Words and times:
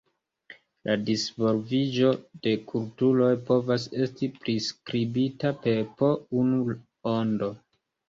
La 0.87 0.95
disvolviĝo 1.09 2.09
de 2.47 2.55
kulturoj 2.73 3.29
povas 3.51 3.87
esti 4.07 4.33
priskribita 4.41 5.55
per 5.69 5.89
po 6.03 6.15
unu 6.45 6.79
ondo. 7.19 7.57